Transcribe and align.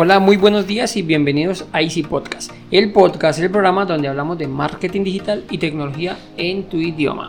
Hola, 0.00 0.20
muy 0.20 0.36
buenos 0.36 0.64
días 0.64 0.96
y 0.96 1.02
bienvenidos 1.02 1.66
a 1.72 1.82
Easy 1.82 2.04
Podcast. 2.04 2.52
El 2.70 2.92
podcast 2.92 3.40
el 3.40 3.50
programa 3.50 3.84
donde 3.84 4.06
hablamos 4.06 4.38
de 4.38 4.46
marketing 4.46 5.02
digital 5.02 5.44
y 5.50 5.58
tecnología 5.58 6.16
en 6.36 6.68
tu 6.68 6.76
idioma. 6.76 7.26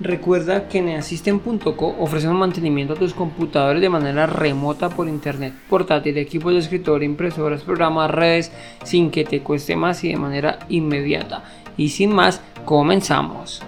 Recuerda 0.00 0.66
que 0.66 0.78
en 0.78 0.88
Assistant.co 0.88 1.94
ofrecemos 2.00 2.36
mantenimiento 2.36 2.94
a 2.94 2.98
tus 2.98 3.14
computadores 3.14 3.80
de 3.80 3.88
manera 3.88 4.26
remota 4.26 4.88
por 4.88 5.06
internet, 5.06 5.54
portátil, 5.68 6.18
equipos 6.18 6.52
de 6.52 6.58
escritorio, 6.58 7.08
impresoras, 7.08 7.62
programas, 7.62 8.10
redes, 8.10 8.50
sin 8.82 9.12
que 9.12 9.22
te 9.22 9.40
cueste 9.44 9.76
más 9.76 10.02
y 10.02 10.08
de 10.08 10.16
manera 10.16 10.58
inmediata. 10.68 11.44
Y 11.76 11.90
sin 11.90 12.12
más, 12.12 12.40
comenzamos. 12.64 13.62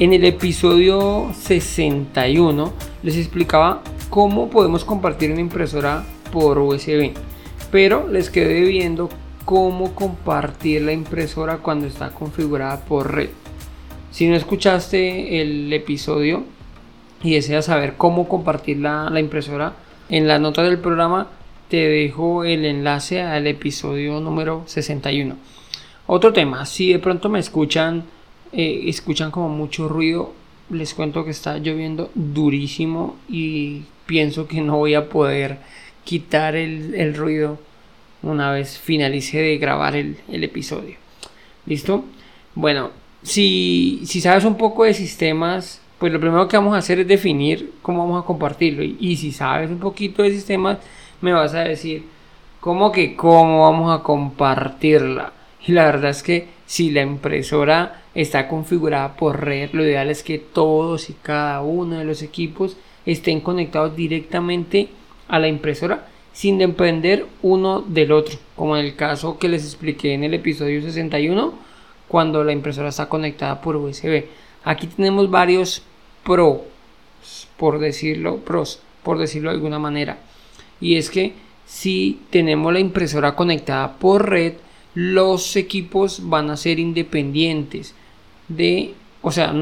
En 0.00 0.14
el 0.14 0.24
episodio 0.24 1.30
61 1.34 2.72
les 3.02 3.18
explicaba 3.18 3.82
cómo 4.08 4.48
podemos 4.48 4.82
compartir 4.82 5.30
una 5.30 5.42
impresora 5.42 6.06
por 6.32 6.56
USB, 6.56 7.12
pero 7.70 8.08
les 8.08 8.30
quedé 8.30 8.62
viendo 8.62 9.10
cómo 9.44 9.94
compartir 9.94 10.80
la 10.80 10.92
impresora 10.92 11.58
cuando 11.58 11.86
está 11.86 12.12
configurada 12.12 12.80
por 12.86 13.14
red. 13.14 13.28
Si 14.10 14.26
no 14.26 14.36
escuchaste 14.36 15.42
el 15.42 15.70
episodio 15.70 16.44
y 17.22 17.34
deseas 17.34 17.66
saber 17.66 17.98
cómo 17.98 18.26
compartir 18.26 18.78
la, 18.78 19.12
impresora, 19.20 19.74
en 20.08 20.26
la 20.26 20.38
nota 20.38 20.62
del 20.62 20.78
programa 20.78 21.28
te 21.68 21.76
dejo 21.76 22.44
el 22.44 22.64
enlace 22.64 23.20
al 23.20 23.46
episodio 23.46 24.18
número 24.20 24.62
61. 24.64 25.36
Otro 26.06 26.32
tema, 26.32 26.64
si 26.64 26.90
de 26.90 27.00
pronto 27.00 27.28
me 27.28 27.38
escuchan 27.38 28.04
eh, 28.52 28.84
escuchan 28.86 29.30
como 29.30 29.48
mucho 29.48 29.88
ruido. 29.88 30.32
Les 30.70 30.94
cuento 30.94 31.24
que 31.24 31.30
está 31.30 31.58
lloviendo 31.58 32.10
durísimo 32.14 33.16
y 33.28 33.82
pienso 34.06 34.46
que 34.46 34.60
no 34.60 34.76
voy 34.76 34.94
a 34.94 35.08
poder 35.08 35.58
quitar 36.04 36.56
el, 36.56 37.14
ruido 37.14 37.58
una 38.22 38.52
vez 38.52 38.78
finalice 38.78 39.40
de 39.40 39.58
grabar 39.58 39.96
el, 39.96 40.16
episodio. 40.28 40.96
¿Listo? 41.66 42.04
Bueno, 42.54 42.90
si, 43.22 44.02
si, 44.04 44.20
sabes 44.20 44.44
un 44.44 44.56
poco 44.56 44.84
de 44.84 44.94
sistemas, 44.94 45.80
pues 45.98 46.12
lo 46.12 46.20
primero 46.20 46.48
que 46.48 46.56
vamos 46.56 46.74
a 46.74 46.78
hacer 46.78 47.00
es 47.00 47.08
definir 47.08 47.72
cómo 47.82 48.00
vamos 48.00 48.22
a 48.22 48.26
compartirlo. 48.26 48.82
Y, 48.82 48.96
y 48.98 49.16
si 49.16 49.32
sabes 49.32 49.70
un 49.70 49.78
poquito 49.78 50.22
de 50.22 50.30
sistemas, 50.30 50.78
me 51.20 51.32
vas 51.32 51.54
a 51.54 51.60
decir, 51.60 52.04
¿cómo 52.60 52.92
que 52.92 53.16
cómo 53.16 53.62
vamos 53.62 53.98
a 53.98 54.02
compartirla? 54.02 55.32
Y 55.66 55.72
la 55.72 55.84
verdad 55.84 56.10
es 56.10 56.22
que 56.22 56.48
si 56.70 56.92
la 56.92 57.02
impresora 57.02 58.04
está 58.14 58.46
configurada 58.46 59.16
por 59.16 59.44
red, 59.44 59.70
lo 59.72 59.82
ideal 59.82 60.08
es 60.08 60.22
que 60.22 60.38
todos 60.38 61.10
y 61.10 61.14
cada 61.14 61.62
uno 61.62 61.98
de 61.98 62.04
los 62.04 62.22
equipos 62.22 62.76
estén 63.04 63.40
conectados 63.40 63.96
directamente 63.96 64.88
a 65.26 65.40
la 65.40 65.48
impresora 65.48 66.06
sin 66.32 66.58
depender 66.58 67.26
uno 67.42 67.80
del 67.80 68.12
otro, 68.12 68.38
como 68.54 68.76
en 68.76 68.84
el 68.86 68.94
caso 68.94 69.36
que 69.36 69.48
les 69.48 69.64
expliqué 69.64 70.14
en 70.14 70.22
el 70.22 70.32
episodio 70.32 70.80
61 70.80 71.54
cuando 72.06 72.44
la 72.44 72.52
impresora 72.52 72.90
está 72.90 73.08
conectada 73.08 73.60
por 73.60 73.74
USB. 73.74 74.26
Aquí 74.62 74.86
tenemos 74.86 75.28
varios 75.28 75.82
pros, 76.22 76.60
por 77.56 77.80
decirlo, 77.80 78.36
pros, 78.36 78.80
por 79.02 79.18
decirlo 79.18 79.50
de 79.50 79.56
alguna 79.56 79.80
manera. 79.80 80.18
Y 80.80 80.94
es 80.98 81.10
que 81.10 81.32
si 81.66 82.20
tenemos 82.30 82.72
la 82.72 82.78
impresora 82.78 83.34
conectada 83.34 83.98
por 83.98 84.30
red, 84.30 84.52
los 84.94 85.56
equipos 85.56 86.28
van 86.28 86.50
a 86.50 86.56
ser 86.56 86.78
independientes 86.78 87.94
de, 88.48 88.94
o 89.22 89.30
sea, 89.30 89.54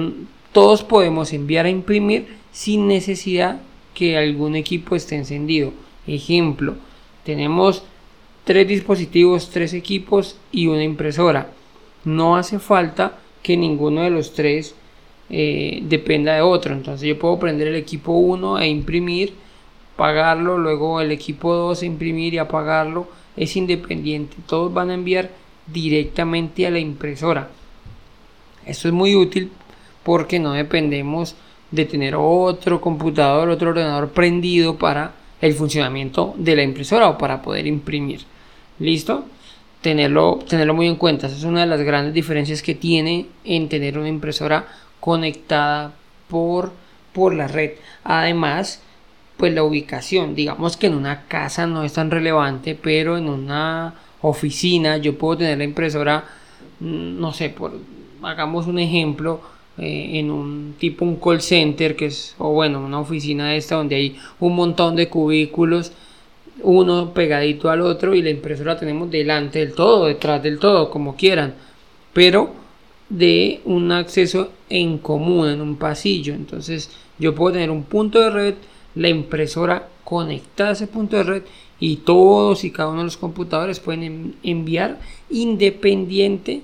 todos 0.53 0.83
podemos 0.83 1.33
enviar 1.33 1.67
a 1.67 1.71
imprimir 1.71 2.27
sin 2.53 2.89
necesidad 2.89 3.61
que 3.95 4.17
algún 4.17 4.57
equipo 4.57 4.97
esté 4.97 5.17
encendido. 5.17 5.73
Ejemplo, 6.07 6.77
tenemos 7.25 7.83
tres 8.45 8.67
dispositivos, 8.67 9.51
tres 9.51 9.75
equipos 9.75 10.37
y 10.51 10.69
una 10.69 10.85
impresora. 10.85 11.51
No 12.05 12.37
hace 12.37 12.59
falta 12.59 13.19
que 13.43 13.57
ninguno 13.57 14.03
de 14.03 14.11
los 14.11 14.33
tres 14.33 14.75
eh, 15.29 15.81
dependa 15.83 16.35
de 16.35 16.41
otro. 16.41 16.73
Entonces 16.73 17.07
yo 17.07 17.19
puedo 17.19 17.39
prender 17.39 17.69
el 17.69 17.77
equipo 17.77 18.13
1 18.13 18.61
e 18.61 18.69
imprimir, 18.69 19.35
pagarlo, 19.97 20.57
luego 20.57 21.01
el 21.01 21.13
equipo 21.13 21.55
2 21.55 21.83
e 21.83 21.87
imprimir 21.87 22.35
y 22.35 22.39
apagarlo 22.39 23.09
es 23.39 23.57
independiente. 23.57 24.37
Todos 24.47 24.73
van 24.73 24.91
a 24.91 24.95
enviar 24.95 25.31
directamente 25.67 26.67
a 26.67 26.71
la 26.71 26.79
impresora. 26.79 27.51
Esto 28.67 28.89
es 28.89 28.95
muy 28.95 29.15
útil 29.15 29.51
porque 30.03 30.39
no 30.39 30.53
dependemos 30.53 31.35
de 31.71 31.85
tener 31.85 32.15
otro 32.17 32.81
computador, 32.81 33.49
otro 33.49 33.71
ordenador 33.71 34.11
prendido 34.11 34.77
para 34.77 35.13
el 35.41 35.55
funcionamiento 35.55 36.35
de 36.37 36.57
la 36.57 36.63
impresora 36.63 37.09
o 37.09 37.19
para 37.19 37.43
poder 37.43 37.67
imprimir. 37.67 38.21
¿Listo? 38.79 39.25
Tenerlo, 39.83 40.41
tenerlo 40.49 40.75
muy 40.75 40.89
en 40.89 40.97
cuenta. 40.97 41.27
Esa 41.27 41.37
es 41.37 41.45
una 41.45 41.61
de 41.61 41.67
las 41.67 41.83
grandes 41.83 42.15
diferencias 42.15 42.63
que 42.63 42.75
tiene 42.75 43.27
en 43.45 43.69
tener 43.69 43.99
una 43.99 44.09
impresora 44.09 44.67
conectada 44.99 45.93
por, 46.29 46.73
por 47.13 47.35
la 47.35 47.47
red. 47.47 47.73
Además, 48.03 48.83
pues 49.39 49.55
la 49.55 49.63
ubicación, 49.63 50.35
digamos 50.35 50.77
que 50.77 50.89
en 50.89 50.95
una 50.95 51.27
casa 51.29 51.67
no 51.67 51.85
es 51.85 51.95
tan 51.95 52.11
relevante, 52.11 52.75
pero 52.75 53.17
en 53.17 53.29
una 53.29 53.95
oficina 54.21 54.99
yo 54.99 55.17
puedo 55.17 55.39
tener 55.39 55.59
la 55.59 55.65
impresora, 55.65 56.25
mm, 56.81 57.21
no 57.21 57.33
sé, 57.33 57.51
por, 57.51 57.73
hagamos 58.23 58.67
un 58.67 58.81
ejemplo, 58.81 59.41
eh, 59.79 60.19
en 60.19 60.33
un 60.33 60.75
tipo 60.79 61.05
un 61.05 61.17
call 61.17 61.41
center, 61.41 61.95
que 61.95 62.07
es, 62.07 62.35
o 62.39 62.53
bueno, 62.53 62.85
una 62.85 62.99
oficina 62.99 63.55
esta 63.55 63.77
donde 63.77 63.95
hay 63.97 64.17
un 64.41 64.57
montón 64.57 64.97
de 64.97 65.09
cubículos, 65.09 65.93
uno 66.63 67.15
pegadito 67.15 67.71
al 67.71 67.83
otro 67.83 68.15
y 68.15 68.23
la 68.23 68.31
impresora 68.31 68.77
tenemos 68.77 69.09
delante 69.11 69.61
del 69.61 69.75
todo, 69.75 70.07
detrás 70.07 70.43
del 70.43 70.59
todo, 70.59 70.91
como 70.91 71.15
quieran, 71.17 71.55
pero 72.13 72.51
de 73.09 73.61
un 73.65 73.93
acceso 73.93 74.51
en 74.69 74.99
común, 74.99 75.49
en 75.49 75.61
un 75.61 75.77
pasillo. 75.77 76.35
Entonces 76.35 76.91
yo 77.19 77.35
puedo 77.35 77.53
tener 77.53 77.71
un 77.71 77.85
punto 77.85 78.21
de 78.21 78.31
red 78.31 78.55
la 78.99 79.09
impresora 79.09 79.89
conectada 80.05 80.71
a 80.71 80.73
ese 80.73 80.89
punto 80.89 81.17
de 81.17 81.23
red 81.23 81.43
y 81.79 81.99
todos 81.99 82.65
y 82.65 82.73
cada 82.73 82.89
uno 82.89 82.99
de 82.99 83.05
los 83.05 83.17
computadores 83.17 83.79
pueden 83.79 84.35
enviar 84.43 84.99
independiente 85.31 86.63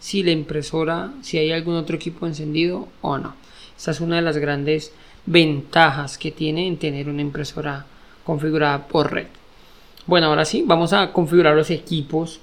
si 0.00 0.24
la 0.24 0.32
impresora, 0.32 1.12
si 1.22 1.38
hay 1.38 1.52
algún 1.52 1.76
otro 1.76 1.96
equipo 1.96 2.26
encendido 2.26 2.88
o 3.02 3.18
no. 3.18 3.34
Esa 3.78 3.92
es 3.92 4.00
una 4.00 4.16
de 4.16 4.22
las 4.22 4.36
grandes 4.36 4.92
ventajas 5.26 6.18
que 6.18 6.32
tiene 6.32 6.66
en 6.66 6.76
tener 6.76 7.08
una 7.08 7.22
impresora 7.22 7.86
configurada 8.24 8.88
por 8.88 9.12
red. 9.12 9.28
Bueno, 10.06 10.26
ahora 10.26 10.44
sí, 10.44 10.64
vamos 10.66 10.92
a 10.92 11.12
configurar 11.12 11.54
los 11.54 11.70
equipos 11.70 12.40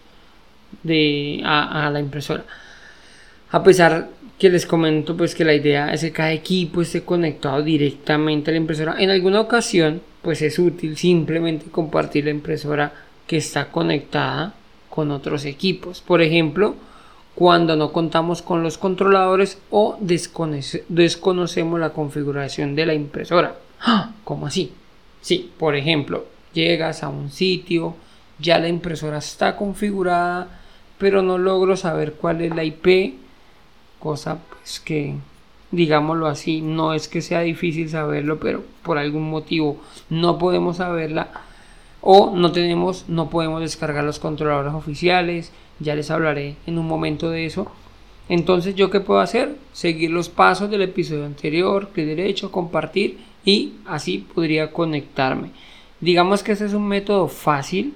de, 0.83 1.41
a, 1.43 1.87
a 1.87 1.89
la 1.89 1.99
impresora. 1.99 2.45
A 3.51 3.61
pesar 3.61 4.09
que 4.37 4.49
les 4.49 4.65
comento 4.65 5.15
pues 5.15 5.35
que 5.35 5.45
la 5.45 5.53
idea 5.53 5.93
es 5.93 6.01
que 6.01 6.11
cada 6.11 6.31
equipo 6.31 6.81
esté 6.81 7.03
conectado 7.03 7.61
directamente 7.61 8.51
a 8.51 8.53
la 8.53 8.57
impresora. 8.57 8.95
En 8.99 9.09
alguna 9.09 9.41
ocasión 9.41 10.01
pues 10.21 10.41
es 10.41 10.57
útil 10.59 10.97
simplemente 10.97 11.65
compartir 11.69 12.25
la 12.25 12.31
impresora 12.31 12.93
que 13.27 13.37
está 13.37 13.69
conectada 13.71 14.53
con 14.89 15.11
otros 15.11 15.45
equipos. 15.45 16.01
Por 16.01 16.21
ejemplo, 16.21 16.75
cuando 17.35 17.75
no 17.75 17.91
contamos 17.91 18.41
con 18.41 18.63
los 18.63 18.77
controladores 18.77 19.57
o 19.69 19.97
desconocemos 19.99 21.79
la 21.79 21.89
configuración 21.91 22.75
de 22.75 22.85
la 22.85 22.93
impresora. 22.93 23.55
¡Ah! 23.81 24.11
¿Cómo 24.23 24.47
así? 24.47 24.71
Sí, 25.21 25.51
por 25.57 25.75
ejemplo, 25.75 26.25
llegas 26.53 27.03
a 27.03 27.09
un 27.09 27.31
sitio, 27.31 27.95
ya 28.39 28.59
la 28.59 28.67
impresora 28.67 29.17
está 29.17 29.55
configurada, 29.55 30.47
pero 30.97 31.21
no 31.21 31.37
logro 31.37 31.75
saber 31.75 32.13
cuál 32.13 32.41
es 32.41 32.55
la 32.55 32.63
IP 32.63 33.15
cosa 34.03 34.39
pues 34.49 34.81
que 34.81 35.15
digámoslo 35.71 36.27
así, 36.27 36.61
no 36.61 36.93
es 36.93 37.07
que 37.07 37.21
sea 37.21 37.39
difícil 37.39 37.89
saberlo, 37.89 38.37
pero 38.39 38.63
por 38.83 38.97
algún 38.97 39.29
motivo 39.29 39.81
no 40.09 40.37
podemos 40.37 40.77
saberla 40.77 41.29
o 42.01 42.35
no 42.35 42.51
tenemos, 42.51 43.05
no 43.07 43.29
podemos 43.29 43.61
descargar 43.61 44.03
los 44.03 44.19
controladores 44.19 44.73
oficiales, 44.73 45.51
ya 45.79 45.95
les 45.95 46.11
hablaré 46.11 46.57
en 46.67 46.77
un 46.77 46.85
momento 46.85 47.29
de 47.29 47.45
eso. 47.45 47.71
Entonces, 48.29 48.75
¿yo 48.75 48.89
qué 48.89 48.99
puedo 48.99 49.21
hacer? 49.21 49.55
Seguir 49.71 50.11
los 50.11 50.29
pasos 50.29 50.69
del 50.69 50.81
episodio 50.81 51.25
anterior, 51.25 51.89
clic 51.89 52.05
derecho, 52.05 52.51
compartir 52.51 53.19
y 53.45 53.73
así 53.85 54.19
podría 54.19 54.71
conectarme. 54.71 55.51
Digamos 56.01 56.43
que 56.43 56.51
este 56.51 56.65
es 56.65 56.73
un 56.73 56.87
método 56.87 57.29
fácil, 57.29 57.93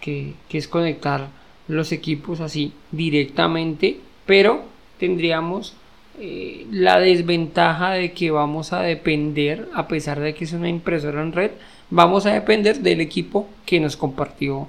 que, 0.00 0.34
que 0.48 0.58
es 0.58 0.66
conectar 0.66 1.28
los 1.68 1.92
equipos 1.92 2.40
así 2.40 2.72
directamente, 2.90 4.00
pero 4.24 4.75
tendríamos 4.98 5.74
eh, 6.18 6.66
la 6.70 6.98
desventaja 6.98 7.90
de 7.92 8.12
que 8.12 8.30
vamos 8.30 8.72
a 8.72 8.80
depender, 8.80 9.68
a 9.74 9.86
pesar 9.86 10.20
de 10.20 10.34
que 10.34 10.44
es 10.44 10.52
una 10.52 10.68
impresora 10.68 11.22
en 11.22 11.32
red, 11.32 11.50
vamos 11.90 12.26
a 12.26 12.32
depender 12.32 12.80
del 12.80 13.00
equipo 13.00 13.48
que 13.64 13.80
nos 13.80 13.96
compartió 13.96 14.66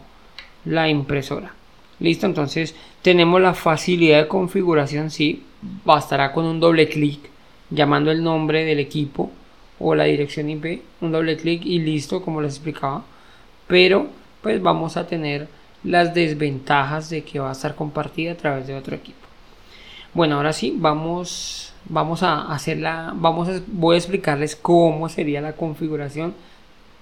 la 0.66 0.90
impresora. 0.90 1.54
Listo, 2.00 2.26
entonces 2.26 2.76
tenemos 3.02 3.42
la 3.42 3.54
facilidad 3.54 4.24
de 4.24 4.28
configuración, 4.28 5.10
sí, 5.10 5.44
bastará 5.86 6.32
con 6.32 6.46
un 6.46 6.60
doble 6.60 6.88
clic 6.88 7.20
llamando 7.70 8.12
el 8.12 8.24
nombre 8.24 8.66
del 8.66 8.80
equipo 8.80 9.32
o 9.80 9.96
la 9.96 10.06
dirección 10.06 10.50
IP, 10.50 10.82
un 11.02 11.12
doble 11.12 11.38
clic 11.38 11.66
y 11.66 11.80
listo, 11.80 12.22
como 12.22 12.42
les 12.42 12.56
explicaba. 12.56 13.04
Pero 13.68 14.08
pues 14.42 14.62
vamos 14.62 14.98
a 14.98 15.08
tener 15.08 15.48
las 15.84 16.14
desventajas 16.14 17.10
de 17.10 17.24
que 17.24 17.40
va 17.40 17.50
a 17.50 17.54
estar 17.54 17.76
compartida 17.76 18.34
a 18.34 18.38
través 18.38 18.68
de 18.68 18.76
otro 18.76 18.96
equipo. 18.96 19.27
Bueno, 20.18 20.38
ahora 20.38 20.52
sí, 20.52 20.74
vamos, 20.76 21.74
vamos 21.88 22.24
a 22.24 22.52
hacerla, 22.52 23.14
vamos 23.16 23.50
a, 23.50 23.62
voy 23.68 23.94
a 23.94 23.98
explicarles 24.00 24.56
cómo 24.56 25.10
sería 25.10 25.42
la 25.42 25.54
configuración 25.54 26.34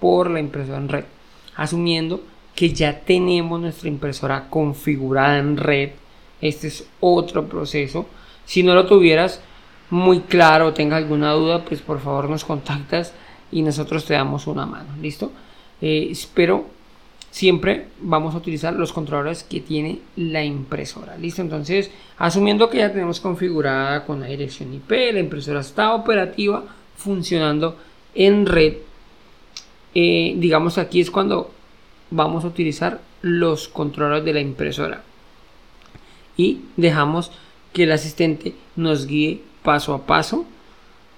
por 0.02 0.30
la 0.30 0.42
impresora 0.42 0.80
en 0.80 0.90
red, 0.90 1.06
asumiendo 1.56 2.20
que 2.56 2.74
ya 2.74 3.00
tenemos 3.00 3.62
nuestra 3.62 3.88
impresora 3.88 4.50
configurada 4.50 5.38
en 5.38 5.56
red. 5.56 5.92
Este 6.42 6.68
es 6.68 6.90
otro 7.00 7.48
proceso. 7.48 8.06
Si 8.44 8.64
no 8.64 8.74
lo 8.74 8.86
tuvieras 8.86 9.40
muy 9.90 10.20
claro 10.20 10.66
o 10.68 10.74
tengas 10.74 10.98
alguna 10.98 11.32
duda, 11.32 11.64
pues 11.64 11.80
por 11.80 12.02
favor 12.02 12.30
nos 12.30 12.44
contactas 12.44 13.14
y 13.50 13.62
nosotros 13.62 14.04
te 14.04 14.16
damos 14.16 14.46
una 14.46 14.66
mano. 14.66 14.90
¿Listo? 15.02 15.32
Eh, 15.80 16.10
espero 16.12 16.66
siempre 17.36 17.88
vamos 18.00 18.34
a 18.34 18.38
utilizar 18.38 18.74
los 18.76 18.94
controladores 18.94 19.44
que 19.44 19.60
tiene 19.60 20.00
la 20.16 20.46
impresora. 20.46 21.18
Listo, 21.18 21.42
entonces 21.42 21.92
asumiendo 22.18 22.70
que 22.70 22.78
ya 22.78 22.94
tenemos 22.94 23.20
configurada 23.20 24.06
con 24.06 24.22
la 24.22 24.28
dirección 24.28 24.74
IP, 24.74 24.90
la 25.12 25.20
impresora 25.20 25.60
está 25.60 25.94
operativa, 25.94 26.64
funcionando 26.96 27.76
en 28.14 28.46
red. 28.46 28.76
Eh, 29.94 30.34
digamos 30.38 30.78
aquí 30.78 31.02
es 31.02 31.12
cuando 31.12 31.52
vamos 32.10 32.46
a 32.46 32.48
utilizar 32.48 33.02
los 33.22 33.68
controladores 33.68 34.24
de 34.24 34.34
la 34.34 34.40
impresora 34.40 35.04
y 36.38 36.62
dejamos 36.78 37.32
que 37.74 37.84
el 37.84 37.92
asistente 37.92 38.56
nos 38.78 39.08
guíe 39.08 39.42
paso 39.62 39.94
a 39.94 40.06
paso 40.06 40.46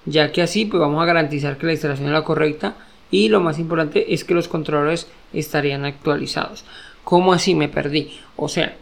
ya 0.04 0.32
que 0.32 0.42
así 0.42 0.64
pues 0.64 0.80
vamos 0.80 1.00
a 1.00 1.06
garantizar 1.06 1.58
que 1.58 1.66
la 1.66 1.72
instalación 1.72 2.08
es 2.08 2.12
la 2.12 2.24
correcta 2.24 2.76
y 3.10 3.28
lo 3.28 3.40
más 3.40 3.58
importante 3.58 4.12
es 4.12 4.24
que 4.24 4.34
los 4.34 4.48
controladores 4.48 5.06
estarían 5.32 5.84
actualizados. 5.84 6.64
¿Cómo 7.04 7.32
así 7.32 7.54
me 7.54 7.68
perdí? 7.68 8.10
O 8.36 8.48
sea, 8.48 8.76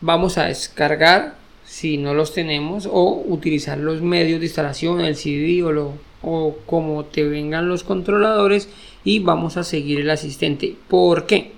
vamos 0.00 0.38
a 0.38 0.44
descargar 0.44 1.36
si 1.64 1.96
no 1.96 2.14
los 2.14 2.32
tenemos 2.32 2.86
o 2.90 3.22
utilizar 3.26 3.78
los 3.78 4.00
medios 4.00 4.40
de 4.40 4.46
instalación, 4.46 5.00
el 5.00 5.16
CD 5.16 5.62
o, 5.62 5.72
lo, 5.72 5.92
o 6.22 6.56
como 6.66 7.04
te 7.04 7.24
vengan 7.24 7.68
los 7.68 7.82
controladores 7.82 8.68
y 9.02 9.18
vamos 9.18 9.56
a 9.56 9.64
seguir 9.64 10.00
el 10.00 10.10
asistente. 10.10 10.76
¿Por 10.88 11.26
qué? 11.26 11.52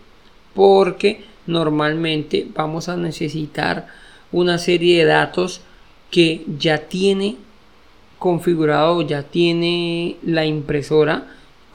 Porque 0.54 1.24
normalmente 1.46 2.46
vamos 2.54 2.88
a 2.88 2.96
necesitar 2.96 3.88
una 4.32 4.58
serie 4.58 4.98
de 4.98 5.04
datos 5.04 5.60
que 6.10 6.44
ya 6.58 6.78
tiene 6.78 7.36
configurado, 8.18 9.02
ya 9.02 9.22
tiene 9.22 10.16
la 10.22 10.46
impresora 10.46 11.26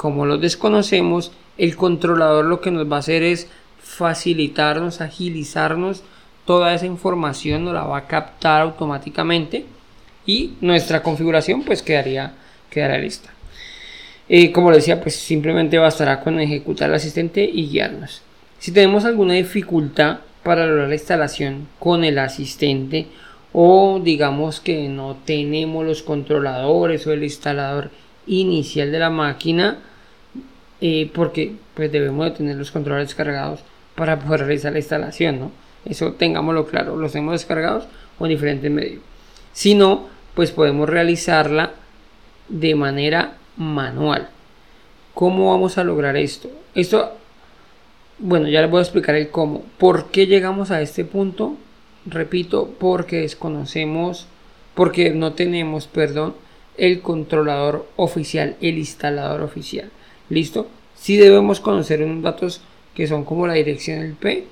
como 0.01 0.25
los 0.25 0.41
desconocemos, 0.41 1.31
el 1.59 1.75
controlador 1.75 2.45
lo 2.45 2.59
que 2.59 2.71
nos 2.71 2.91
va 2.91 2.95
a 2.95 2.99
hacer 3.01 3.21
es 3.21 3.47
facilitarnos, 3.77 4.99
agilizarnos 4.99 6.01
toda 6.45 6.73
esa 6.73 6.87
información, 6.87 7.65
nos 7.65 7.75
la 7.75 7.83
va 7.83 7.97
a 7.97 8.07
captar 8.07 8.63
automáticamente 8.63 9.67
y 10.25 10.55
nuestra 10.59 11.03
configuración 11.03 11.61
pues 11.61 11.83
quedaría, 11.83 12.33
quedará 12.71 12.97
lista. 12.97 13.29
Eh, 14.27 14.51
como 14.51 14.71
decía, 14.71 14.99
pues 14.99 15.17
simplemente 15.17 15.77
bastará 15.77 16.21
con 16.21 16.39
ejecutar 16.39 16.89
el 16.89 16.95
asistente 16.95 17.43
y 17.43 17.69
guiarnos. 17.69 18.23
Si 18.57 18.71
tenemos 18.71 19.05
alguna 19.05 19.35
dificultad 19.35 20.21
para 20.41 20.65
lograr 20.65 20.87
la 20.87 20.95
instalación 20.95 21.67
con 21.77 22.03
el 22.03 22.17
asistente 22.17 23.05
o 23.53 24.01
digamos 24.03 24.61
que 24.61 24.89
no 24.89 25.17
tenemos 25.25 25.85
los 25.85 26.01
controladores 26.01 27.05
o 27.05 27.13
el 27.13 27.23
instalador 27.23 27.91
inicial 28.25 28.91
de 28.91 28.97
la 28.97 29.11
máquina, 29.11 29.77
eh, 30.81 31.09
porque 31.13 31.53
pues 31.75 31.91
debemos 31.91 32.25
de 32.25 32.31
tener 32.31 32.55
los 32.57 32.71
controles 32.71 33.07
descargados 33.07 33.61
para 33.95 34.19
poder 34.19 34.41
realizar 34.41 34.73
la 34.73 34.79
instalación, 34.79 35.39
¿no? 35.39 35.51
Eso 35.85 36.13
tengámoslo 36.13 36.65
claro, 36.65 36.97
los 36.97 37.11
tenemos 37.11 37.33
descargados 37.33 37.85
o 38.19 38.25
en 38.25 38.31
diferentes 38.31 38.69
medios. 38.69 39.01
Si 39.53 39.75
no, 39.75 40.07
pues 40.33 40.51
podemos 40.51 40.89
realizarla 40.89 41.73
de 42.47 42.75
manera 42.75 43.37
manual. 43.57 44.29
¿Cómo 45.13 45.51
vamos 45.51 45.77
a 45.77 45.83
lograr 45.83 46.15
esto? 46.15 46.49
Esto, 46.73 47.11
bueno, 48.17 48.47
ya 48.47 48.61
les 48.61 48.71
voy 48.71 48.79
a 48.79 48.83
explicar 48.83 49.15
el 49.15 49.29
cómo. 49.29 49.63
¿Por 49.77 50.09
qué 50.09 50.25
llegamos 50.25 50.71
a 50.71 50.81
este 50.81 51.03
punto? 51.03 51.57
Repito, 52.05 52.73
porque 52.79 53.21
desconocemos, 53.21 54.27
porque 54.73 55.11
no 55.11 55.33
tenemos, 55.33 55.87
perdón, 55.87 56.33
el 56.77 57.01
controlador 57.01 57.87
oficial, 57.97 58.55
el 58.61 58.77
instalador 58.77 59.41
oficial. 59.41 59.91
¿Listo? 60.31 60.69
Si 60.95 61.17
debemos 61.17 61.59
conocer 61.59 62.01
unos 62.01 62.23
datos 62.23 62.61
que 62.95 63.05
son 63.05 63.25
como 63.25 63.47
la 63.47 63.53
dirección 63.53 63.99
del 63.99 64.13
P, 64.13 64.47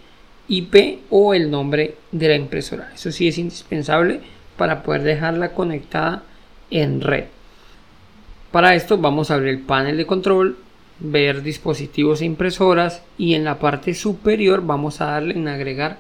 IP 0.50 1.00
o 1.10 1.34
el 1.34 1.50
nombre 1.50 1.96
de 2.12 2.28
la 2.28 2.36
impresora. 2.36 2.92
Eso 2.94 3.14
sí 3.14 3.30
es 3.30 3.38
indispensable 3.38 4.20
para 4.58 4.84
poder 4.84 5.04
dejarla 5.04 5.54
conectada 5.54 6.24
en 6.70 7.00
red. 7.00 7.26
Para 8.52 8.76
esto 8.76 8.98
vamos 8.98 9.31
a 9.31 9.36
abrir 9.36 9.52
el 9.52 9.62
panel 9.62 9.96
de 9.96 10.06
control, 10.06 10.58
ver 11.00 11.44
dispositivos 11.44 12.20
e 12.22 12.25
impresoras 12.25 13.02
y 13.18 13.36
en 13.36 13.46
la 13.46 13.58
parte 13.58 13.94
superior 13.94 14.66
vamos 14.66 15.00
a 15.00 15.06
darle 15.06 15.36
en 15.36 15.48
agregar 15.48 16.00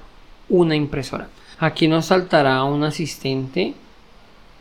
una 0.49 0.75
impresora. 0.75 1.29
Aquí 1.57 1.87
nos 1.87 2.07
saltará 2.07 2.65
un 2.65 2.83
asistente 2.83 3.75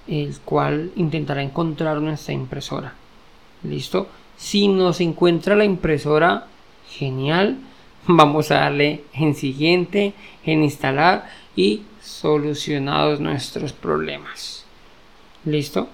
el 0.07 0.39
cual 0.45 0.93
intentará 0.95 1.43
encontrar 1.43 2.01
nuestra 2.01 2.35
impresora. 2.35 2.95
¿Listo? 3.65 4.07
Si 4.39 4.69
nos 4.69 5.01
encuentra 5.01 5.57
la 5.57 5.65
impresora, 5.65 6.47
genial. 6.89 7.59
Vamos 8.07 8.51
a 8.51 8.61
darle 8.61 9.03
en 9.13 9.35
siguiente, 9.35 10.15
en 10.45 10.63
instalar 10.63 11.29
y 11.57 11.83
solucionados 12.01 13.21
nuestros 13.21 13.73
problemas. 13.73 14.65
¿Listo? 15.45 15.89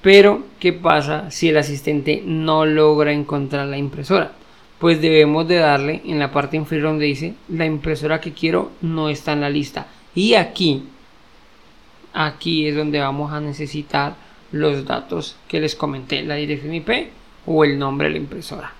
Pero, 0.00 0.44
¿qué 0.60 0.72
pasa 0.72 1.30
si 1.30 1.48
el 1.48 1.58
asistente 1.58 2.22
no 2.24 2.64
logra 2.64 3.12
encontrar 3.12 3.66
la 3.66 3.76
impresora? 3.76 4.32
Pues 4.78 5.02
debemos 5.02 5.46
de 5.46 5.56
darle 5.56 6.00
en 6.06 6.18
la 6.18 6.32
parte 6.32 6.56
inferior 6.56 6.90
donde 6.90 7.04
dice 7.04 7.34
la 7.48 7.66
impresora 7.66 8.20
que 8.20 8.32
quiero 8.32 8.70
no 8.80 9.10
está 9.10 9.32
en 9.32 9.42
la 9.42 9.50
lista. 9.50 9.88
Y 10.14 10.34
aquí, 10.34 10.84
aquí 12.14 12.66
es 12.66 12.76
donde 12.76 13.00
vamos 13.00 13.32
a 13.32 13.40
necesitar 13.40 14.14
los 14.52 14.86
datos 14.86 15.36
que 15.48 15.60
les 15.60 15.74
comenté, 15.74 16.22
la 16.22 16.36
dirección 16.36 16.72
IP 16.72 17.19
o 17.46 17.64
el 17.64 17.78
nombre 17.78 18.08
de 18.08 18.14
la 18.14 18.18
impresora. 18.18 18.72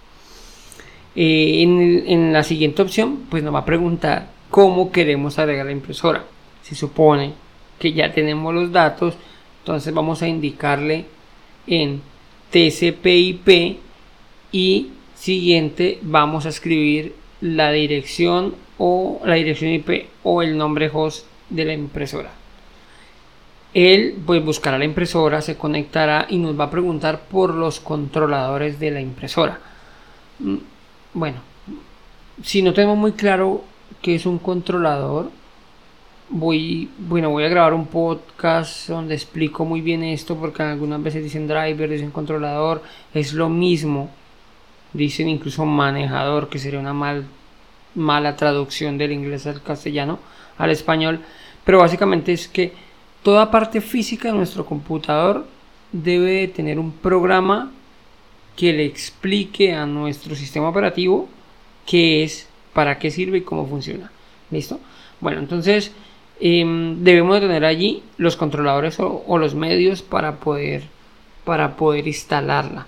Eh, 1.14 1.62
en, 1.62 2.33
la 2.33 2.43
siguiente 2.43 2.83
opción, 2.83 3.26
pues 3.29 3.43
nos 3.43 3.55
va 3.55 3.61
a 3.61 3.64
preguntar 3.64 4.31
cómo 4.50 4.93
queremos 4.93 5.38
agregar 5.38 5.67
la 5.67 5.73
impresora. 5.73 6.25
Se 6.62 6.75
supone 6.75 7.33
que 7.79 7.93
ya 7.93 8.12
tenemos 8.12 8.55
los 8.55 8.71
datos, 8.71 9.14
entonces 9.61 9.93
vamos 9.93 10.23
a 10.23 10.29
indicarle 10.29 11.07
en 11.67 12.02
TCP/IP 12.50 13.79
y 14.52 14.88
siguiente 15.14 15.99
vamos 16.02 16.47
a 16.47 16.50
escribir 16.50 17.14
la 17.40 17.73
dirección 17.73 18.55
o 18.79 19.21
la 19.25 19.35
dirección 19.35 19.73
IP 19.73 20.09
o 20.23 20.43
el 20.43 20.57
nombre 20.57 20.90
host 20.93 21.26
de 21.49 21.64
la 21.64 21.75
impresora 21.75 22.39
él 23.75 24.19
pues 24.27 24.45
buscará 24.45 24.79
la 24.79 24.85
impresora, 24.85 25.41
se 25.41 25.57
conectará 25.57 26.27
y 26.29 26.39
nos 26.39 26.59
va 26.59 26.65
a 26.65 26.71
preguntar 26.71 27.21
por 27.31 27.55
los 27.55 27.81
controladores 27.81 28.81
de 28.81 28.91
la 28.91 29.00
impresora. 29.00 29.61
Mm, 30.41 30.57
bueno, 31.15 31.39
si 32.43 32.62
no 32.62 32.73
tenemos 32.73 32.99
muy 32.99 33.12
claro 33.12 33.65
qué 34.03 34.15
es 34.17 34.27
un 34.27 34.39
controlador, 34.39 35.31
voy, 36.31 36.91
bueno, 36.99 37.31
voy 37.31 37.45
a 37.45 37.49
grabar 37.49 37.75
un 37.75 37.87
podcast 37.87 38.89
donde 38.89 39.15
explico 39.15 39.65
muy 39.65 39.81
bien 39.81 40.03
esto 40.03 40.37
porque 40.37 40.62
algunas 40.62 41.03
veces 41.03 41.23
dicen 41.23 41.49
driver, 41.49 41.91
dicen 41.91 42.11
controlador, 42.11 42.83
es 43.12 43.33
lo 43.35 43.49
mismo. 43.49 44.11
Dicen 44.93 45.29
incluso 45.29 45.65
manejador, 45.67 46.49
que 46.49 46.59
sería 46.59 46.81
una 46.81 46.93
mal, 46.93 47.27
mala 47.95 48.35
traducción 48.35 48.99
del 48.99 49.12
inglés 49.12 49.47
al 49.47 49.62
castellano, 49.62 50.19
al 50.59 50.71
español. 50.71 51.21
Pero 51.65 51.79
básicamente 51.79 52.33
es 52.33 52.49
que 52.49 52.73
Toda 53.23 53.50
parte 53.50 53.81
física 53.81 54.29
de 54.29 54.35
nuestro 54.35 54.65
computador 54.65 55.47
debe 55.93 56.49
tener 56.49 56.79
un 56.79 56.93
programa 56.93 57.71
que 58.57 58.73
le 58.73 58.85
explique 58.85 59.73
a 59.75 59.87
nuestro 59.87 60.35
sistema 60.35 60.69
operativo 60.69 61.29
qué 61.87 62.23
es, 62.23 62.49
para 62.73 62.99
qué 62.99 63.11
sirve 63.11 63.39
y 63.39 63.43
cómo 63.43 63.67
funciona. 63.67 64.11
¿Listo? 64.50 64.81
Bueno, 65.21 65.41
entonces 65.41 65.93
em, 66.41 67.03
debemos 67.05 67.35
de 67.35 67.47
tener 67.47 67.65
allí 67.65 68.03
los 68.17 68.37
controladores 68.37 68.99
o, 69.00 69.23
o, 69.27 69.39
los 69.39 69.55
medios 69.55 70.03
para 70.03 70.37
poder, 70.37 70.85
para 71.45 71.77
poder 71.77 72.07
instalarla. 72.07 72.87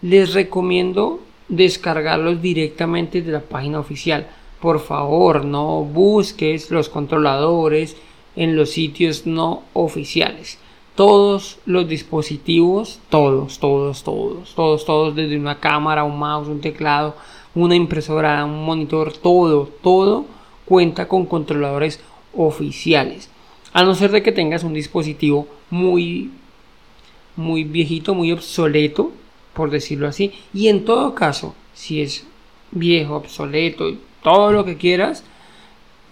Les 0.00 0.32
recomiendo 0.32 1.20
descargarlos 1.48 2.40
directamente 2.40 3.22
de 3.22 3.32
la 3.32 3.40
página 3.40 3.80
oficial. 3.80 4.26
por 4.60 4.80
favor 4.80 5.44
no 5.44 5.84
busques 5.84 6.70
los 6.70 6.88
controladores 6.88 7.96
en 8.38 8.54
los 8.54 8.70
sitios 8.70 9.26
no 9.26 9.64
oficiales. 9.72 10.58
Todos 10.94 11.58
los 11.66 11.88
dispositivos, 11.88 13.00
todos, 13.10 13.58
todos, 13.58 14.04
todos, 14.04 14.54
todos, 14.54 14.84
todos, 14.84 15.14
desde 15.16 15.36
una 15.36 15.58
cámara, 15.58 16.04
un 16.04 16.18
mouse, 16.18 16.46
un 16.48 16.60
teclado, 16.60 17.16
una 17.56 17.74
impresora, 17.74 18.44
un 18.44 18.64
monitor, 18.64 19.12
todo, 19.12 19.68
todo 19.82 20.24
cuenta 20.64 21.08
con 21.08 21.26
controladores 21.26 22.00
oficiales. 22.32 23.28
A 23.72 23.82
no 23.82 23.94
ser 23.96 24.12
de 24.12 24.22
que 24.22 24.32
tengas 24.32 24.62
un 24.62 24.72
dispositivo 24.72 25.48
muy, 25.68 26.30
muy 27.34 27.64
viejito, 27.64 28.14
muy 28.14 28.30
obsoleto, 28.30 29.10
por 29.52 29.70
decirlo 29.70 30.06
así. 30.06 30.32
Y 30.54 30.68
en 30.68 30.84
todo 30.84 31.16
caso, 31.16 31.56
si 31.74 32.02
es 32.02 32.24
viejo, 32.70 33.16
obsoleto, 33.16 33.92
todo 34.22 34.52
lo 34.52 34.64
que 34.64 34.76
quieras, 34.76 35.24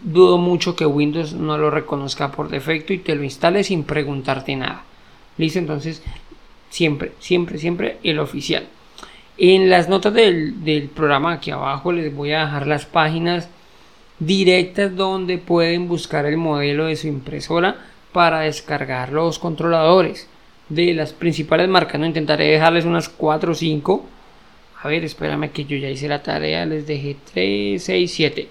dudo 0.03 0.39
mucho 0.39 0.77
que 0.77 0.87
Windows 0.87 1.33
no 1.35 1.59
lo 1.59 1.71
reconozca 1.71 2.31
por 2.33 2.49
defecto 2.49 2.93
y 2.93 2.99
te 2.99 3.15
lo 3.15 3.25
instale 3.25 3.65
sin 3.65 3.85
preguntarte 3.85 4.57
nada. 4.57 4.85
Listo, 5.39 5.59
entonces 5.59 6.03
siempre, 6.71 7.13
siempre, 7.19 7.59
siempre 7.59 7.99
el 8.03 8.19
oficial. 8.19 8.67
En 9.39 9.69
las 9.69 9.89
notas 9.89 10.15
del, 10.15 10.65
del, 10.65 10.89
programa 10.89 11.33
aquí 11.33 11.51
abajo 11.51 11.93
les 11.93 12.15
voy 12.15 12.33
a 12.33 12.47
dejar 12.47 12.67
las 12.67 12.87
páginas 12.87 13.49
directas 14.19 14.97
donde 14.97 15.37
pueden 15.37 15.89
buscar 15.89 16.25
el 16.25 16.39
modelo 16.39 16.87
de 16.87 16.97
su 16.97 17.07
impresora 17.07 17.77
para 18.13 18.41
descargar 18.41 19.13
los 19.13 19.39
controladores 19.39 20.29
de 20.71 20.95
las 20.95 21.13
principales 21.13 21.69
marcas. 21.69 22.01
No 22.01 22.07
intentaré 22.07 22.47
dejarles 22.47 22.87
unas 22.87 23.11
4 23.11 23.53
o 23.53 23.55
5 23.55 24.07
a 24.87 24.89
ver, 24.89 25.05
espérame 25.05 25.51
que 25.51 25.65
yo 25.65 25.77
ya 25.77 25.91
hice 25.91 26.07
la 26.07 26.23
tarea. 26.23 26.65
Les 26.67 26.87
dejé 26.87 27.17
3, 27.33 27.83
6, 27.83 28.13
7. 28.13 28.49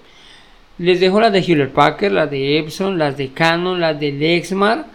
Les 0.78 1.00
dejo 1.00 1.20
las 1.20 1.32
de 1.32 1.40
Hewlett 1.40 1.72
Packard, 1.72 2.12
las 2.12 2.30
de 2.30 2.58
Epson, 2.58 2.98
las 2.98 3.16
de 3.16 3.30
Canon, 3.30 3.80
las 3.80 3.98
de 3.98 4.12
Lexmar, 4.12 4.86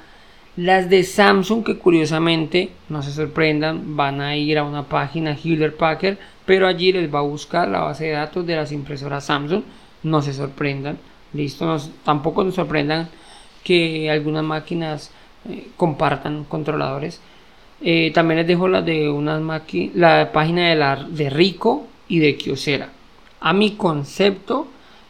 las 0.55 0.89
de 0.89 1.03
Samsung, 1.03 1.63
que 1.63 1.77
curiosamente, 1.77 2.69
no 2.89 3.01
se 3.01 3.11
sorprendan, 3.11 3.95
van 3.95 4.21
a 4.21 4.35
ir 4.35 4.59
a 4.59 4.63
una 4.63 4.83
página 4.83 5.35
Hewlett 5.35 5.77
Packard, 5.77 6.17
pero 6.45 6.67
allí 6.67 6.91
les 6.91 7.13
va 7.13 7.19
a 7.19 7.23
buscar 7.23 7.67
la 7.67 7.79
base 7.79 8.05
de 8.05 8.11
datos 8.11 8.45
de 8.45 8.55
las 8.55 8.71
impresoras 8.71 9.25
Samsung. 9.25 9.63
No 10.03 10.21
se 10.21 10.33
sorprendan, 10.33 11.00
listo. 11.33 11.77
tampoco 12.03 12.43
nos 12.43 12.55
sorprendan 12.55 13.09
que 13.63 14.09
algunas 14.11 14.43
máquinas 14.43 15.11
eh, 15.50 15.69
compartan 15.77 16.43
controladores. 16.43 17.21
Eh, 17.81 18.11
también 18.13 18.39
les 18.39 18.47
dejo 18.47 18.67
la 18.67 18.83
de 18.83 19.09
unas 19.09 19.41
la 19.95 20.31
página 20.31 20.69
de, 20.69 20.75
la, 20.75 20.95
de 21.09 21.29
Rico 21.31 21.88
y 22.07 22.19
de 22.19 22.38
Kiosera. 22.38 22.89
A 23.39 23.53
mi 23.53 23.71
concepto, 23.71 24.67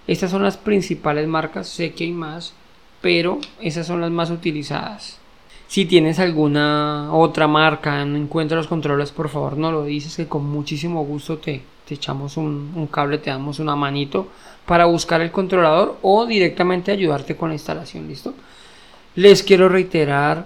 estas 0.07 0.31
son 0.31 0.43
las 0.43 0.57
principales 0.57 1.27
marcas. 1.27 1.67
Sé 1.67 1.93
que 1.93 2.03
hay 2.05 2.11
más, 2.11 2.53
pero 3.01 3.39
esas 3.61 3.87
son 3.87 4.01
las 4.01 4.11
más 4.11 4.29
utilizadas. 4.29 5.19
Si 5.67 5.85
tienes 5.85 6.19
alguna 6.19 7.13
otra 7.13 7.47
marca, 7.47 8.03
no 8.03 8.17
encuentras 8.17 8.57
los 8.57 8.67
controles, 8.67 9.11
por 9.11 9.29
favor 9.29 9.57
no 9.57 9.71
lo 9.71 9.85
dices, 9.85 10.17
que 10.17 10.27
con 10.27 10.45
muchísimo 10.45 11.05
gusto 11.05 11.37
te, 11.37 11.61
te 11.87 11.93
echamos 11.93 12.35
un, 12.35 12.73
un, 12.75 12.87
cable, 12.87 13.19
te 13.19 13.29
damos 13.29 13.59
una 13.59 13.75
manito 13.77 14.27
para 14.65 14.85
buscar 14.85 15.21
el 15.21 15.31
controlador 15.31 15.97
o 16.01 16.25
directamente 16.25 16.91
ayudarte 16.91 17.37
con 17.37 17.49
la 17.49 17.55
instalación, 17.55 18.07
¿listo? 18.09 18.33
Les 19.15 19.43
quiero 19.43 19.69
reiterar 19.69 20.45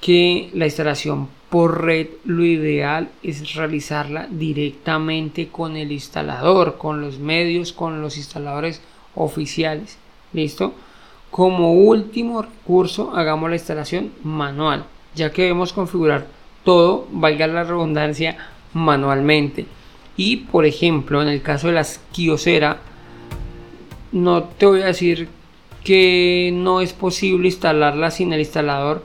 que 0.00 0.50
la 0.54 0.66
instalación 0.66 1.28
por 1.50 1.82
red 1.84 2.08
lo 2.24 2.44
ideal 2.44 3.08
es 3.22 3.54
realizarla 3.54 4.26
directamente 4.30 5.48
con 5.48 5.76
el 5.76 5.92
instalador, 5.92 6.76
con 6.76 7.00
los 7.00 7.18
medios, 7.18 7.72
con 7.72 8.02
los 8.02 8.16
instaladores 8.16 8.82
oficiales. 9.14 9.98
¿Listo? 10.32 10.74
Como 11.30 11.72
último 11.72 12.42
recurso, 12.42 13.12
hagamos 13.14 13.48
la 13.50 13.56
instalación 13.56 14.12
manual, 14.22 14.84
ya 15.14 15.30
que 15.30 15.42
debemos 15.42 15.72
configurar 15.72 16.26
todo, 16.64 17.06
valga 17.10 17.46
la 17.46 17.64
redundancia, 17.64 18.36
manualmente. 18.74 19.66
Y 20.16 20.36
por 20.36 20.66
ejemplo, 20.66 21.22
en 21.22 21.28
el 21.28 21.42
caso 21.42 21.68
de 21.68 21.74
las 21.74 22.00
Kiosera, 22.12 22.78
no 24.12 24.42
te 24.44 24.66
voy 24.66 24.82
a 24.82 24.86
decir 24.86 25.28
que 25.84 26.50
no 26.52 26.80
es 26.80 26.92
posible 26.92 27.48
instalarla 27.48 28.10
sin 28.10 28.32
el 28.32 28.40
instalador 28.40 29.04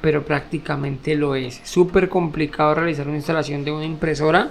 pero 0.00 0.24
prácticamente 0.24 1.14
lo 1.14 1.34
es. 1.34 1.60
Súper 1.64 2.08
complicado 2.08 2.74
realizar 2.74 3.06
una 3.06 3.16
instalación 3.16 3.64
de 3.64 3.72
una 3.72 3.84
impresora 3.84 4.50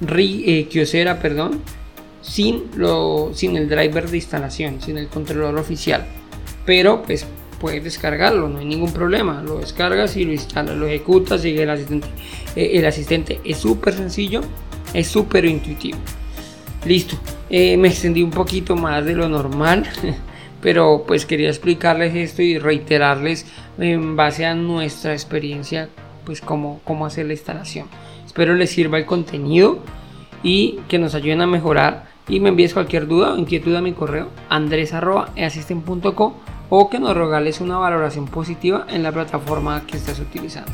eh, 0.00 1.16
perdón, 1.20 1.60
sin, 2.20 2.64
lo, 2.76 3.30
sin 3.34 3.56
el 3.56 3.68
driver 3.68 4.08
de 4.08 4.16
instalación, 4.16 4.80
sin 4.80 4.98
el 4.98 5.08
controlador 5.08 5.58
oficial. 5.58 6.04
Pero 6.66 7.02
pues 7.02 7.26
puedes 7.60 7.84
descargarlo, 7.84 8.48
no 8.48 8.58
hay 8.58 8.66
ningún 8.66 8.92
problema. 8.92 9.42
Lo 9.42 9.58
descargas 9.58 10.16
y 10.16 10.24
lo 10.24 10.32
instalas, 10.32 10.76
lo 10.76 10.86
ejecutas, 10.86 11.42
sigue 11.42 11.62
el 11.62 11.70
asistente. 11.70 12.08
Eh, 12.56 12.72
el 12.74 12.86
asistente 12.86 13.40
es 13.44 13.58
súper 13.58 13.94
sencillo, 13.94 14.40
es 14.92 15.06
súper 15.06 15.44
intuitivo. 15.44 15.98
Listo, 16.86 17.16
eh, 17.48 17.76
me 17.76 17.88
extendí 17.88 18.22
un 18.22 18.30
poquito 18.30 18.76
más 18.76 19.04
de 19.04 19.14
lo 19.14 19.28
normal. 19.28 19.86
pero 20.64 21.04
pues 21.06 21.26
quería 21.26 21.50
explicarles 21.50 22.14
esto 22.14 22.40
y 22.40 22.58
reiterarles 22.58 23.44
en 23.76 24.16
base 24.16 24.46
a 24.46 24.54
nuestra 24.54 25.12
experiencia 25.12 25.90
pues 26.24 26.40
cómo, 26.40 26.80
cómo 26.84 27.04
hacer 27.04 27.26
la 27.26 27.34
instalación. 27.34 27.86
Espero 28.24 28.54
les 28.54 28.70
sirva 28.70 28.96
el 28.96 29.04
contenido 29.04 29.80
y 30.42 30.80
que 30.88 30.98
nos 30.98 31.14
ayuden 31.14 31.42
a 31.42 31.46
mejorar 31.46 32.06
y 32.28 32.40
me 32.40 32.48
envíes 32.48 32.72
cualquier 32.72 33.06
duda 33.06 33.34
o 33.34 33.36
inquietud 33.36 33.76
a 33.76 33.82
mi 33.82 33.92
correo 33.92 34.30
andres.easisten.com 34.48 36.32
o 36.70 36.88
que 36.88 36.98
nos 36.98 37.14
regales 37.14 37.60
una 37.60 37.76
valoración 37.76 38.24
positiva 38.24 38.86
en 38.88 39.02
la 39.02 39.12
plataforma 39.12 39.86
que 39.86 39.98
estás 39.98 40.18
utilizando. 40.18 40.72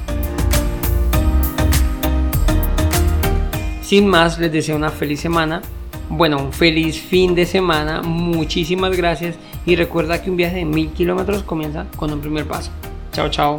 Sin 3.82 4.06
más, 4.06 4.38
les 4.38 4.52
deseo 4.52 4.76
una 4.76 4.90
feliz 4.90 5.18
semana 5.18 5.62
bueno, 6.10 6.38
un 6.38 6.52
feliz 6.52 7.00
fin 7.00 7.36
de 7.36 7.46
semana. 7.46 8.02
Muchísimas 8.02 8.96
gracias 8.96 9.36
y 9.66 9.76
recuerda 9.76 10.22
que 10.22 10.30
un 10.30 10.36
viaje 10.36 10.56
de 10.56 10.64
mil 10.64 10.90
kilómetros 10.90 11.42
comienza 11.42 11.86
con 11.96 12.12
un 12.12 12.20
primer 12.20 12.46
paso. 12.46 12.70
Chao, 13.12 13.28
chao. 13.28 13.56